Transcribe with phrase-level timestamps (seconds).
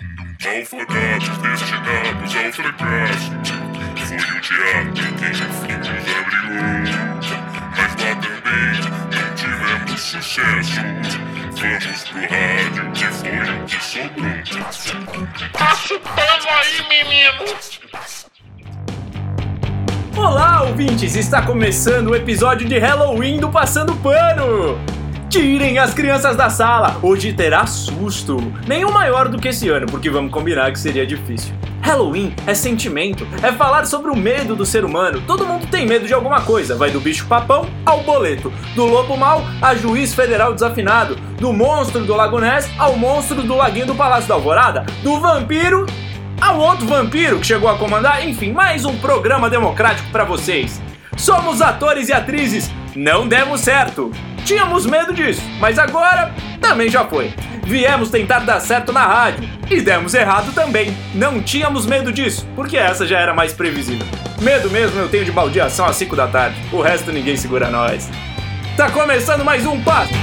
[0.00, 3.32] Malfadados destinados ao fracasso.
[4.06, 6.62] Foi o teatro quem nos abrigou.
[7.76, 8.78] Mas lá também
[9.10, 10.80] não tivemos sucesso.
[11.50, 15.26] Vamos pro rádio que foi o que sobrou.
[15.52, 17.42] Passa o pano aí, menino!
[20.16, 21.16] Olá, ouvintes!
[21.16, 24.78] Está começando o episódio de Halloween do Passando Pano!
[25.28, 26.96] Tirem as crianças da sala!
[27.02, 28.38] Hoje terá susto!
[28.66, 31.54] Nenhum maior do que esse ano, porque vamos combinar que seria difícil.
[31.82, 35.22] Halloween é sentimento, é falar sobre o medo do ser humano.
[35.26, 39.18] Todo mundo tem medo de alguma coisa, vai do bicho papão ao boleto, do lobo
[39.18, 43.94] mau a juiz federal desafinado, do monstro do Lago Ness ao monstro do laguinho do
[43.94, 45.84] Palácio da Alvorada, do vampiro
[46.40, 50.80] ao outro vampiro que chegou a comandar, enfim, mais um programa democrático para vocês.
[51.18, 54.10] Somos atores e atrizes, não demos certo.
[54.44, 57.32] Tínhamos medo disso, mas agora também já foi.
[57.62, 60.96] Viemos tentar dar certo na rádio e demos errado também.
[61.14, 64.06] Não tínhamos medo disso, porque essa já era mais previsível.
[64.40, 68.10] Medo mesmo eu tenho de baldeação às 5 da tarde, o resto ninguém segura nós.
[68.76, 70.14] Tá começando mais um passo.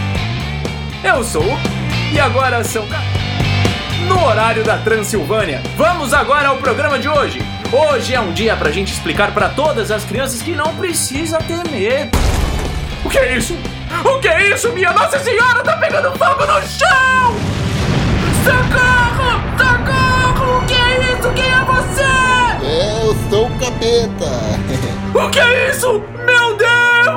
[1.01, 1.57] Eu sou o
[2.13, 2.85] e agora são
[4.09, 5.61] no horário da Transilvânia.
[5.77, 7.39] Vamos agora ao programa de hoje.
[7.71, 11.69] Hoje é um dia pra gente explicar pra todas as crianças que não precisa ter
[11.69, 12.34] medo.
[13.05, 13.55] O que é isso?
[14.03, 14.71] O que é isso?
[14.73, 17.35] Minha Nossa Senhora tá pegando fogo no chão!
[18.43, 19.41] Socorro!
[19.57, 20.57] Socorro!
[20.57, 21.29] O que é isso?
[21.33, 23.03] Quem é você?
[23.03, 24.55] Eu sou o capeta.
[25.15, 26.03] O que é isso?
[26.25, 26.34] Meu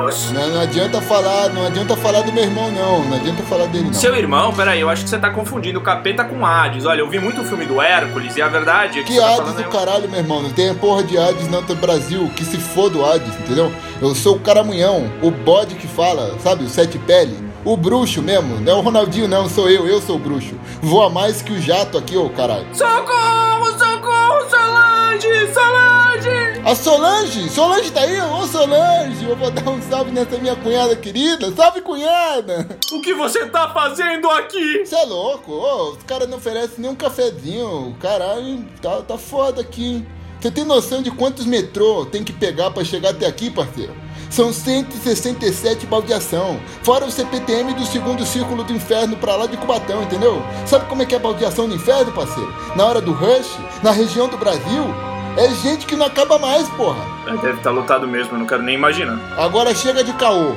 [0.09, 0.31] Deus!
[0.31, 3.03] Não, não adianta falar, não adianta falar do meu irmão, não.
[3.05, 3.93] Não adianta falar dele, não.
[3.93, 4.53] Seu irmão?
[4.53, 6.85] Peraí, eu acho que você tá confundindo o capeta com Hades.
[6.85, 9.25] Olha, eu vi muito o filme do Hércules e a verdade é que, Que tá
[9.25, 10.41] Hades falando do é um- caralho, meu irmão.
[10.41, 12.29] Não tem porra de Hades não do Brasil.
[12.35, 13.71] Que se foda o Hades, entendeu?
[14.01, 16.63] Eu sou o caramunhão, o bode que fala, sabe?
[16.63, 17.49] O sete pele.
[17.65, 18.59] O bruxo mesmo.
[18.61, 19.49] Não é o Ronaldinho, não.
[19.49, 20.55] Sou eu, eu sou o bruxo.
[20.81, 22.65] Voa mais que o jato aqui, ô caralho.
[22.73, 23.71] Socorro!
[23.77, 24.49] Socorro!
[25.09, 25.53] Solange!
[25.53, 26.61] Solange!
[26.63, 27.49] A Solange!
[27.49, 28.21] Solange tá aí?
[28.21, 29.25] Ô Solange!
[29.27, 31.51] Eu vou dar um salve nessa minha cunhada querida.
[31.51, 32.77] Salve, cunhada!
[32.91, 34.85] O que você tá fazendo aqui?
[34.85, 35.51] Você é louco?
[35.51, 37.97] Ô, os caras não oferecem nem um cafezinho.
[37.99, 40.07] Caralho, tá, tá foda aqui, hein?
[40.39, 43.93] Você tem noção de quantos metrô tem que pegar pra chegar até aqui, parceiro?
[44.29, 50.03] São 167 baldeação, fora o CPTM do segundo círculo do inferno pra lá de Cubatão,
[50.03, 50.41] entendeu?
[50.67, 52.53] Sabe como é que é baldeação no inferno, parceiro?
[52.75, 54.85] Na hora do rush, na região do Brasil,
[55.35, 57.03] é gente que não acaba mais, porra.
[57.41, 59.19] Deve estar lotado mesmo, eu não quero nem imaginar.
[59.37, 60.53] Agora chega de caô.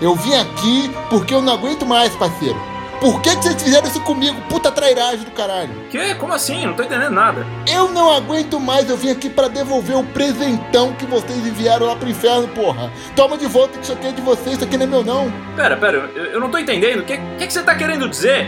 [0.00, 2.58] Eu vim aqui porque eu não aguento mais, parceiro.
[3.00, 4.38] Por que, que vocês fizeram isso comigo?
[4.42, 5.70] Puta trairagem do caralho.
[5.90, 6.14] Que?
[6.16, 6.66] Como assim?
[6.66, 7.46] Não tô entendendo nada.
[7.66, 11.96] Eu não aguento mais, eu vim aqui pra devolver o presentão que vocês enviaram lá
[11.96, 12.92] pro inferno, porra.
[13.16, 15.32] Toma de volta que isso aqui é de vocês, isso aqui não é meu não.
[15.56, 17.00] Pera, pera, eu, eu não tô entendendo.
[17.00, 18.46] O que, que, que você tá querendo dizer?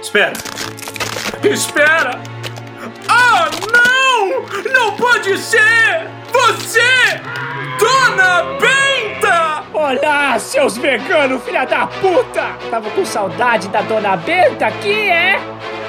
[0.00, 0.32] Espera.
[1.44, 2.18] Espera!
[3.08, 4.72] Ah, não!
[4.72, 6.08] Não pode ser!
[6.32, 6.80] Você!
[7.78, 8.89] Dona Benta!
[10.40, 12.56] Seus veganos, filha da puta!
[12.70, 15.38] Tava com saudade da dona Benta aqui, é?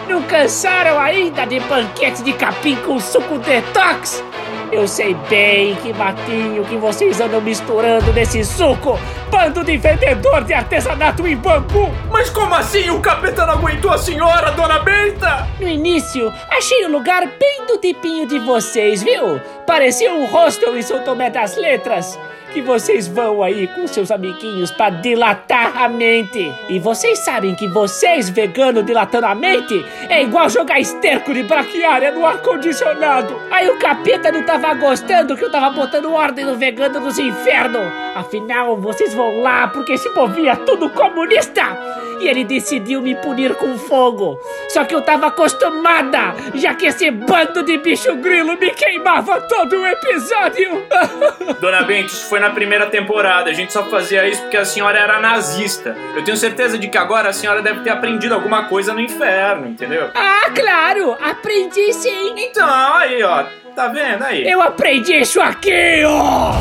[0.08, 4.24] Não cansaram ainda de banquete de capim com suco detox?
[4.72, 8.98] Eu sei bem que matinho que vocês andam misturando nesse suco!
[9.30, 11.92] Bando de vendedor de artesanato em bambu!
[12.10, 15.46] Mas como assim o capeta não aguentou a senhora, Dona Benta?
[15.60, 19.42] No início, achei o lugar bem do tipinho de vocês, viu?
[19.68, 22.18] Parecia um hostel em São Tomé das Letras.
[22.54, 26.54] Que vocês vão aí com seus amiguinhos pra dilatar a mente.
[26.68, 32.12] E vocês sabem que vocês, vegano dilatando a mente, é igual jogar esterco de braquiária
[32.12, 33.40] no ar-condicionado.
[33.50, 37.82] Aí o capeta não tava gostando que eu tava botando ordem no vegano dos infernos.
[38.16, 41.78] Afinal, vocês vão lá porque esse povinho é tudo comunista
[42.20, 44.40] e ele decidiu me punir com fogo.
[44.70, 49.74] Só que eu tava acostumada, já que esse bando de bicho grilo me queimava todo
[49.74, 50.86] o episódio.
[51.60, 53.50] Dona Benta, isso foi na primeira temporada.
[53.50, 55.98] A gente só fazia isso porque a senhora era nazista.
[56.16, 59.68] Eu tenho certeza de que agora a senhora deve ter aprendido alguma coisa no inferno,
[59.68, 60.10] entendeu?
[60.14, 62.36] ah, claro, aprendi sim.
[62.38, 63.61] Então, aí, ó.
[63.76, 64.50] Tá vendo aí?
[64.50, 66.54] Eu aprendi isso aqui, ó.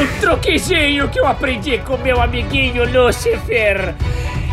[0.00, 3.94] Um truquezinho que eu aprendi com meu amiguinho Lucifer.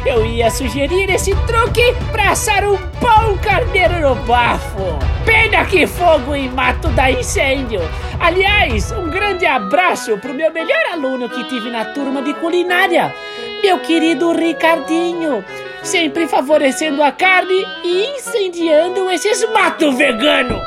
[0.06, 4.98] Eu ia sugerir esse truque pra assar um bom carneiro no bafo.
[5.26, 7.82] Pena que fogo e mato dá incêndio.
[8.20, 13.14] Aliás, um grande abraço pro meu melhor aluno que tive na turma de culinária,
[13.62, 15.44] meu querido Ricardinho.
[15.84, 20.60] Sempre favorecendo a carne e incendiando esses mato vegano.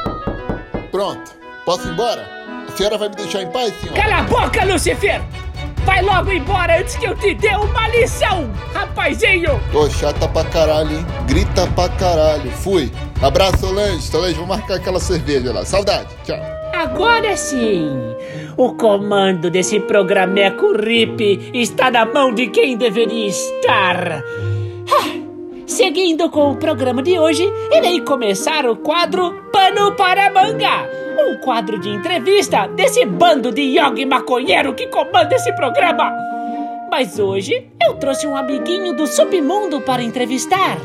[0.91, 1.33] Pronto,
[1.65, 2.27] posso ir embora?
[2.69, 3.95] A senhora vai me deixar em paz, senhor?
[3.95, 5.21] Cala a boca, Lucifer!
[5.85, 9.61] Vai logo embora antes que eu te dê uma lição, rapazinho!
[9.73, 11.07] Tô chata pra caralho, hein?
[11.27, 12.51] Grita pra caralho.
[12.51, 12.91] Fui.
[13.21, 14.03] Abraço, Solange.
[14.03, 15.65] Solange, vou marcar aquela cerveja lá.
[15.65, 16.09] Saudade.
[16.25, 16.39] Tchau.
[16.73, 17.91] Agora sim!
[18.57, 24.23] O comando desse programeco RIP está na mão de quem deveria estar.
[25.73, 30.87] Seguindo com o programa de hoje, irei começar o quadro Pano para Manga.
[31.19, 36.13] Um quadro de entrevista desse bando de yogi maconheiro que comanda esse programa.
[36.91, 40.77] Mas hoje eu trouxe um amiguinho do submundo para entrevistar.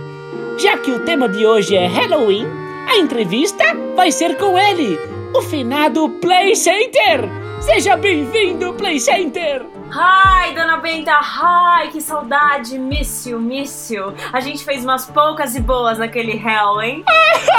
[0.58, 2.48] Já que o tema de hoje é Halloween,
[2.88, 4.98] a entrevista vai ser com ele,
[5.36, 7.28] o finado Play Center.
[7.60, 9.77] Seja bem-vindo, Play Center!
[9.92, 14.14] Ai, dona Benta, ai, que saudade, míssil, míssil.
[14.34, 17.04] A gente fez umas poucas e boas naquele Hell, hein?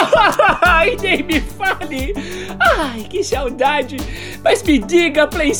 [0.62, 2.14] Ai, nem me fale!
[2.60, 3.96] Ai, que saudade!
[4.44, 5.52] Mas me diga, Play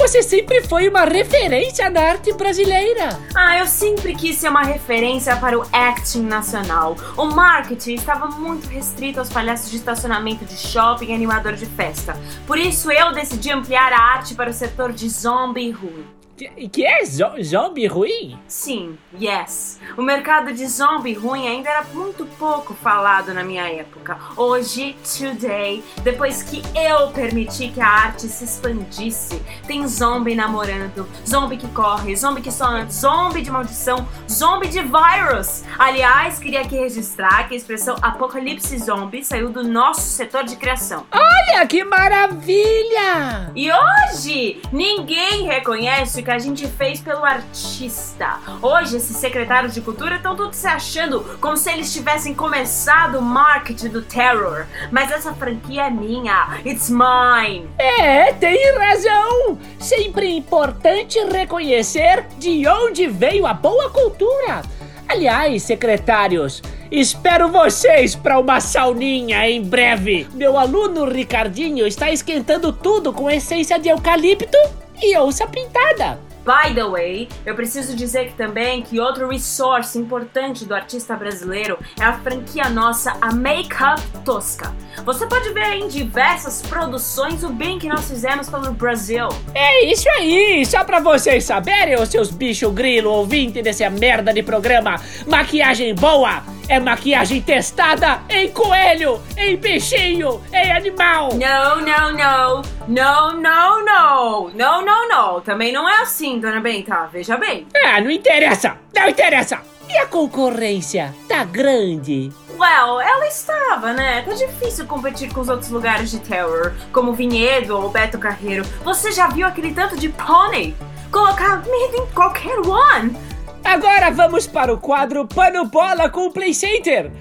[0.00, 3.20] você sempre foi uma referência na arte brasileira.
[3.34, 6.96] Ah, eu sempre quis ser uma referência para o acting nacional.
[7.18, 12.16] O marketing estava muito restrito aos palhaços de estacionamento de shopping e animador de festa.
[12.46, 16.19] Por isso eu decidi ampliar a arte para o setor de zombie ruim.
[16.40, 18.38] Que, que é zo zombie ruim?
[18.48, 19.78] Sim, yes.
[19.94, 24.16] O mercado de zombie ruim ainda era muito pouco falado na minha época.
[24.38, 31.58] Hoje, today, depois que eu permiti que a arte se expandisse, tem zombie namorando, zombie
[31.58, 35.62] que corre, zombie que sona, zombie de maldição, zombie de vírus.
[35.78, 41.04] Aliás, queria aqui registrar que a expressão apocalipse zombie saiu do nosso setor de criação.
[41.12, 43.52] Olha que maravilha!
[43.54, 48.38] E hoje, ninguém reconhece o que a gente fez pelo artista.
[48.62, 53.22] Hoje, esses secretários de cultura estão todos se achando como se eles tivessem começado o
[53.22, 54.64] marketing do terror.
[54.92, 56.60] Mas essa franquia é minha.
[56.64, 57.68] It's mine.
[57.76, 59.58] É, tem razão!
[59.80, 64.62] Sempre importante reconhecer de onde veio a boa cultura.
[65.08, 66.62] Aliás, secretários,
[66.92, 70.28] espero vocês para uma sauninha em breve.
[70.32, 74.56] Meu aluno Ricardinho está esquentando tudo com essência de eucalipto
[75.02, 76.18] e onça pintada.
[76.44, 81.78] By the way, eu preciso dizer que também que outro resource importante do artista brasileiro
[81.98, 84.74] é a franquia nossa, a Makeup Tosca.
[85.04, 89.28] Você pode ver em diversas produções o bem que nós fizemos pelo Brasil.
[89.54, 90.64] É isso aí!
[90.64, 94.96] Só pra vocês saberem, os seus bicho grilo ouvinte dessa merda de programa,
[95.26, 101.30] maquiagem boa é maquiagem testada em coelho, em bichinho, em animal!
[101.34, 102.62] Não, não, não.
[102.90, 104.50] Não, não, não.
[104.50, 105.40] Não, não, não.
[105.40, 107.08] Também não é assim, dona Benta.
[107.12, 107.64] Veja bem.
[107.84, 108.76] Ah, não interessa!
[108.92, 109.60] Não interessa!
[109.88, 111.14] E a concorrência?
[111.28, 112.32] Tá grande?
[112.58, 114.22] Well, ela estava, né?
[114.22, 118.64] Tá difícil competir com os outros lugares de terror, como Vinhedo ou Beto Carreiro.
[118.82, 120.74] Você já viu aquele tanto de pônei?
[121.12, 123.16] Colocar medo em qualquer one.
[123.64, 127.12] Agora vamos para o quadro Pano Bola com o Play Center.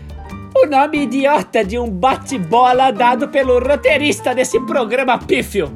[0.62, 5.72] O nome idiota de um bate-bola dado pelo roteirista desse programa pífio.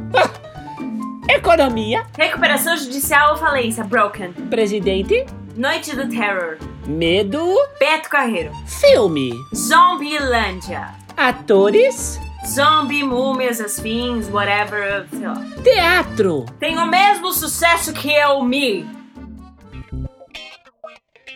[1.30, 4.34] Economia, Recuperação judicial ou falência, Broken.
[4.50, 5.26] presidente,
[5.56, 6.58] Noite do Terror.
[6.86, 7.42] medo,
[7.80, 8.52] Beto Carreiro.
[8.66, 10.90] filme, Zombielândia.
[11.16, 15.42] atores, Zombie, múmias, afins, whatever, sei lá.
[15.64, 16.46] teatro.
[16.60, 18.86] Tem o mesmo sucesso que eu, Me.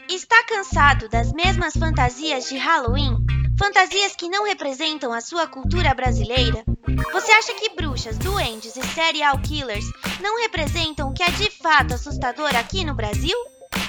[0.10, 3.18] Está cansado das mesmas fantasias de Halloween?
[3.60, 6.64] Fantasias que não representam a sua cultura brasileira?
[7.12, 9.86] Você acha que bruxas, duendes e serial killers
[10.22, 13.36] não representam o que é de fato assustador aqui no Brasil?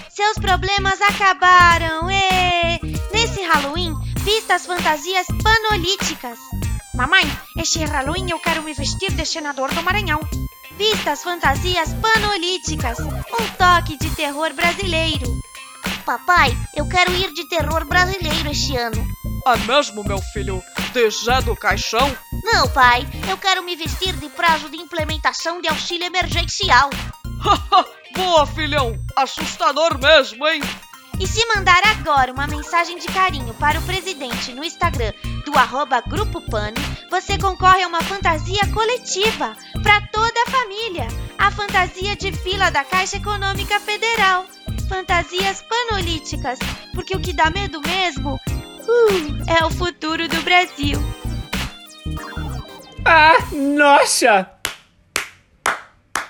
[0.08, 2.10] Seus problemas acabaram!
[2.10, 2.80] Ê!
[3.12, 3.94] Nesse Halloween,
[4.24, 6.38] vista as fantasias panolíticas.
[6.94, 7.24] Mamãe,
[7.58, 10.20] este Halloween eu quero me vestir de senador do Maranhão.
[10.78, 15.26] Vista as fantasias panolíticas, um toque de terror brasileiro.
[16.06, 19.17] Papai, eu quero ir de terror brasileiro este ano.
[19.48, 20.62] É mesmo, meu filho?
[20.92, 22.14] De Zé do Caixão?
[22.44, 26.90] Não, pai, eu quero me vestir de prazo de implementação de auxílio emergencial.
[28.14, 29.02] Boa, filhão!
[29.16, 30.60] Assustador mesmo, hein?
[31.18, 35.14] E se mandar agora uma mensagem de carinho para o presidente no Instagram
[35.46, 36.76] do arroba Grupo Pano,
[37.10, 41.08] você concorre a uma fantasia coletiva para toda a família.
[41.38, 44.44] A fantasia de fila da Caixa Econômica Federal.
[44.90, 46.58] Fantasias panolíticas,
[46.94, 48.38] porque o que dá medo mesmo
[49.48, 50.98] é o futuro do Brasil.
[53.04, 54.50] Ah, nossa!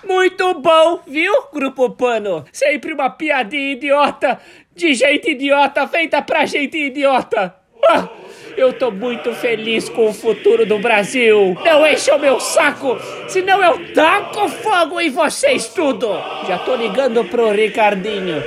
[0.04, 2.44] Muito bom, viu, Grupo Pano?
[2.52, 4.40] Sempre uma piadinha idiota,
[4.74, 7.54] de gente idiota, feita pra gente idiota.
[7.88, 8.08] Ah,
[8.56, 11.56] eu tô muito feliz com o futuro do Brasil.
[11.64, 12.98] Não enche o meu saco,
[13.28, 16.08] senão eu taco fogo em vocês tudo.
[16.46, 18.42] Já tô ligando pro Ricardinho.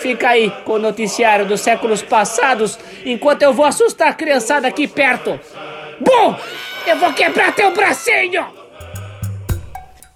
[0.00, 4.86] Fica aí com o noticiário dos séculos passados, enquanto eu vou assustar a criançada aqui
[4.86, 5.38] perto.
[6.00, 6.38] Bom,
[6.86, 8.58] eu vou quebrar teu bracinho!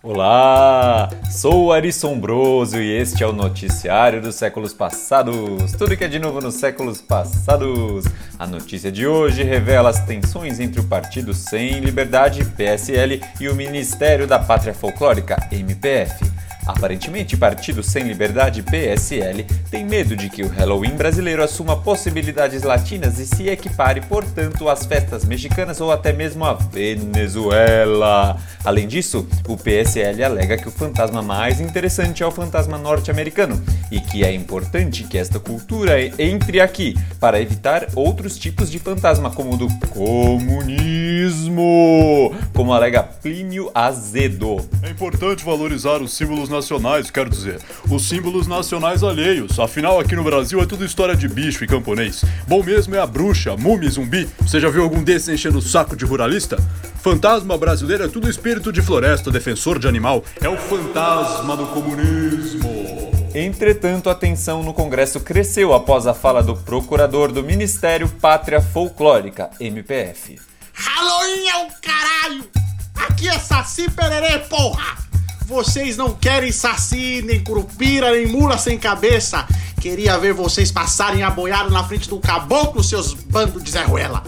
[0.04, 5.70] Olá, sou Ari Sombroso e este é o noticiário dos séculos passados.
[5.78, 8.04] Tudo que é de novo nos séculos passados.
[8.36, 13.54] A notícia de hoje revela as tensões entre o Partido Sem Liberdade, PSL, e o
[13.54, 16.24] Ministério da Pátria Folclórica, MPF.
[16.66, 23.18] Aparentemente, Partido Sem Liberdade PSL tem medo de que o Halloween brasileiro assuma possibilidades latinas
[23.18, 28.36] e se equipare, portanto, às festas mexicanas ou até mesmo à Venezuela.
[28.64, 33.98] Além disso, o PSL alega que o fantasma mais interessante é o fantasma norte-americano e
[34.00, 39.54] que é importante que esta cultura entre aqui para evitar outros tipos de fantasma, como
[39.54, 41.62] o do comunismo,
[42.54, 44.58] como alega Plínio Azedo.
[44.82, 47.58] É importante valorizar os símbolos nacionais, quero dizer,
[47.90, 49.58] os símbolos nacionais alheios.
[49.58, 52.24] Afinal, aqui no Brasil é tudo história de bicho e camponês.
[52.46, 54.28] Bom mesmo é a bruxa, múmia e zumbi.
[54.40, 56.56] Você já viu algum desses enchendo o saco de ruralista?
[57.02, 60.22] Fantasma brasileiro é tudo espírito de floresta, defensor de animal.
[60.40, 63.10] É o fantasma do comunismo.
[63.34, 69.50] Entretanto, a tensão no Congresso cresceu após a fala do procurador do Ministério Pátria Folclórica,
[69.58, 70.38] MPF.
[70.74, 72.50] Halloween é o caralho!
[72.94, 75.11] Aqui é Saci Pererê, porra!
[75.46, 79.46] Vocês não querem saci, nem curupira, nem mula sem cabeça.
[79.80, 81.34] Queria ver vocês passarem a
[81.70, 84.22] na frente do caboclo, seus bandos de Zé Ruela.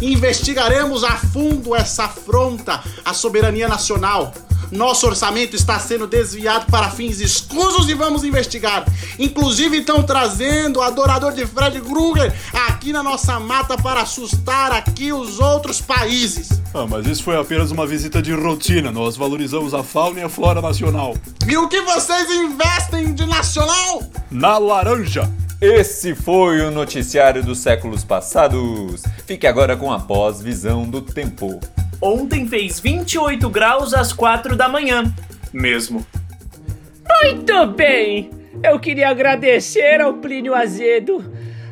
[0.00, 4.32] Investigaremos a fundo essa afronta à soberania nacional.
[4.70, 8.84] Nosso orçamento está sendo desviado para fins escusos e vamos investigar.
[9.18, 15.12] Inclusive estão trazendo o adorador de Fred Krueger aqui na nossa mata para assustar aqui
[15.12, 16.60] os outros países.
[16.72, 18.92] Ah, mas isso foi apenas uma visita de rotina.
[18.92, 21.16] Nós valorizamos a fauna e a flora nacional.
[21.48, 24.02] E o que vocês investem de nacional?
[24.30, 25.28] Na laranja.
[25.60, 29.02] Esse foi o noticiário dos séculos passados.
[29.26, 31.60] Fique agora com a pós-visão do tempo.
[32.00, 35.04] Ontem fez 28 graus às 4 da manhã.
[35.52, 36.04] Mesmo.
[37.22, 38.30] Muito bem!
[38.62, 41.24] Eu queria agradecer ao Plínio Azedo.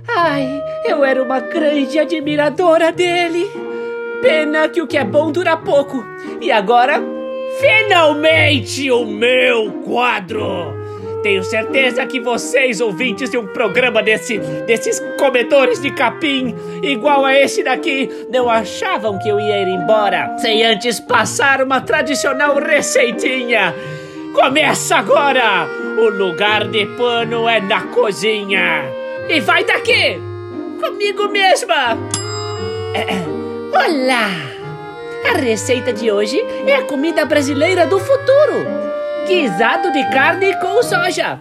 [0.06, 3.50] Ai, eu era uma grande admiradora dele.
[4.22, 6.04] Pena que o que é bom dura pouco.
[6.40, 7.00] E agora,
[7.60, 10.87] finalmente o meu quadro!
[11.22, 17.34] Tenho certeza que vocês, ouvintes de um programa desse, desses comedores de capim, igual a
[17.36, 23.74] esse daqui, não achavam que eu ia ir embora sem antes passar uma tradicional receitinha.
[24.32, 25.66] Começa agora!
[25.98, 28.84] O lugar de pano é na cozinha.
[29.28, 30.20] E vai daqui!
[30.80, 31.98] Comigo mesma!
[33.74, 34.30] Olá!
[35.28, 38.87] A receita de hoje é a comida brasileira do futuro
[39.28, 41.38] guisado de carne com soja.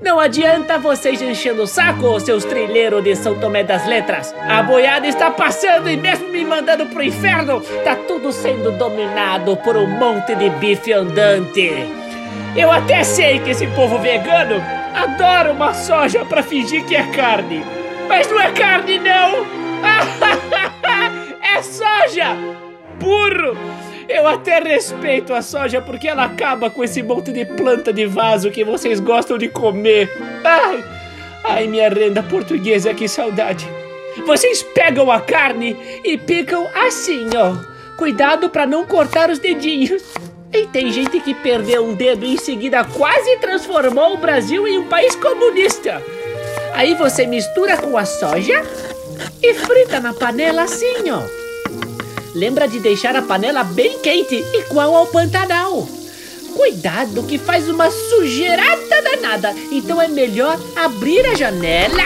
[0.00, 4.34] Não adianta vocês enchendo o saco, seus trilheiros de São Tomé das Letras.
[4.48, 9.76] A boiada está passando e mesmo me mandando pro inferno, tá tudo sendo dominado por
[9.76, 11.70] um monte de bife andante.
[12.56, 14.62] Eu até sei que esse povo vegano
[14.94, 17.62] adora uma soja para fingir que é carne.
[18.08, 19.46] Mas não é carne, não!
[21.42, 22.34] é soja!
[22.98, 23.87] Burro!
[24.08, 28.50] Eu até respeito a soja porque ela acaba com esse monte de planta de vaso
[28.50, 30.10] que vocês gostam de comer.
[30.42, 30.84] Ai,
[31.44, 33.68] ai minha renda portuguesa, que saudade.
[34.26, 37.54] Vocês pegam a carne e picam assim, ó.
[37.96, 40.02] Cuidado para não cortar os dedinhos.
[40.52, 44.78] E tem gente que perdeu um dedo e em seguida quase transformou o Brasil em
[44.78, 46.02] um país comunista.
[46.72, 48.64] Aí você mistura com a soja
[49.42, 51.47] e frita na panela assim, ó.
[52.38, 55.88] Lembra de deixar a panela bem quente, igual ao Pantanal.
[56.54, 62.00] Cuidado que faz uma sujeirada danada, então é melhor abrir a janela.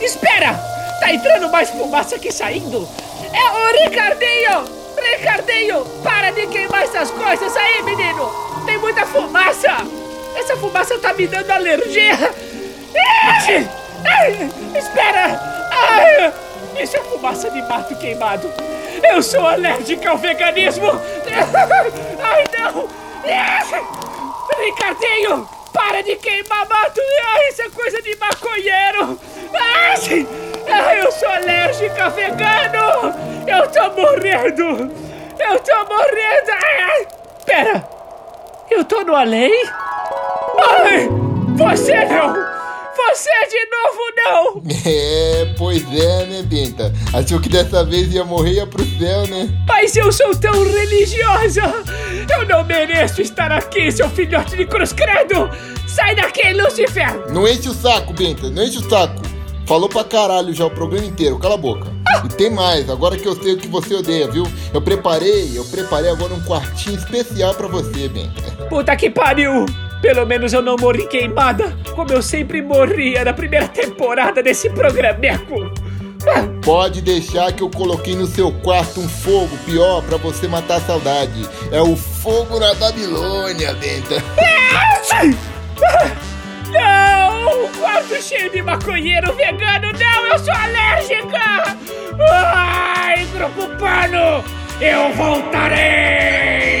[0.00, 0.52] Espera!
[1.00, 2.88] Tá entrando mais fumaça que saindo.
[3.32, 4.64] É o Ricardinho!
[4.96, 5.84] Ricardinho!
[6.04, 8.30] Para de queimar essas coisas aí, menino!
[8.64, 9.76] Tem muita fumaça!
[10.36, 12.32] Essa fumaça tá me dando alergia!
[14.72, 16.36] Espera!
[16.80, 18.52] Isso é fumaça de mato queimado.
[19.02, 20.88] Eu sou alérgica ao veganismo.
[22.22, 22.88] Ai, não.
[24.58, 27.00] Ricardinho, para de queimar mato.
[27.50, 29.18] Isso é coisa de maconheiro.
[29.54, 33.14] Ai, eu sou alérgica vegano.
[33.46, 34.92] Eu tô morrendo.
[35.38, 36.50] Eu tô morrendo.
[36.50, 37.06] Ai,
[37.44, 37.88] pera.
[38.70, 39.52] Eu tô no além?
[40.58, 41.08] Ai,
[41.56, 42.55] você não.
[43.08, 44.62] Você de novo, não!
[44.86, 46.92] É, pois é, né, Benta?
[47.12, 49.48] Achou que dessa vez ia morrer ia pro céu, né?
[49.66, 51.62] Mas eu sou tão religiosa!
[52.30, 55.48] Eu não mereço estar aqui, seu filhote de cruz credo!
[55.86, 57.30] Sai daqui, Lucifer!
[57.30, 59.20] Não enche o saco, Benta, não enche o saco.
[59.66, 61.90] Falou pra caralho já o programa inteiro, cala a boca.
[62.24, 64.46] E tem mais, agora que eu sei o que você odeia, viu?
[64.72, 68.42] Eu preparei, eu preparei agora um quartinho especial pra você, Benta.
[68.68, 69.66] Puta que pariu!
[70.00, 75.70] Pelo menos eu não morri queimada, como eu sempre morria na primeira temporada desse programeco.
[76.64, 80.80] Pode deixar que eu coloquei no seu quarto um fogo pior pra você matar a
[80.80, 81.48] saudade.
[81.70, 84.22] É o fogo na Babilônia, Benta.
[86.72, 87.64] Não!
[87.64, 89.92] Um quarto cheio de maconheiro vegano!
[89.92, 91.76] Não, eu sou alérgica!
[92.28, 94.44] Ai, grupo pano!
[94.80, 96.75] Eu voltarei!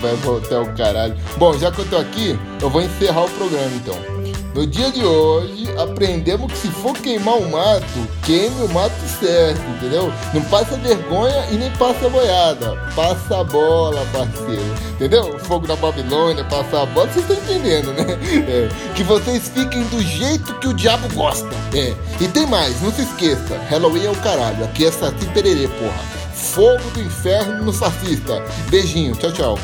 [0.00, 1.16] Vai, voltar o caralho.
[1.36, 4.18] Bom, já que eu tô aqui, eu vou encerrar o programa então.
[4.54, 9.60] No dia de hoje, aprendemos que se for queimar o mato, queime o mato certo,
[9.76, 10.12] entendeu?
[10.34, 12.76] Não passa vergonha e nem passa boiada.
[12.96, 14.74] Passa a bola, parceiro.
[14.94, 15.38] Entendeu?
[15.40, 18.18] Fogo na Babilônia, passar a bola, vocês estão entendendo, né?
[18.48, 18.68] É.
[18.94, 21.48] Que vocês fiquem do jeito que o diabo gosta.
[21.74, 21.94] É.
[22.20, 24.64] E tem mais, não se esqueça, Halloween é o caralho.
[24.64, 26.18] Aqui é Saci Pererê, porra.
[26.34, 28.42] Fogo do inferno no fascista.
[28.70, 29.58] Beijinho, tchau, tchau.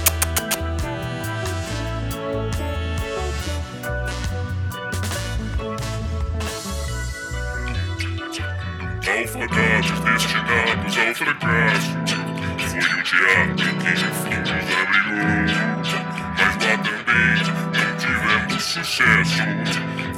[18.94, 19.42] Sucesso.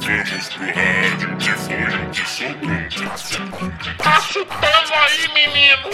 [0.01, 3.71] Vamos pro rádio que foi o que sobrou.
[3.97, 5.89] Tá chutando aí, menino.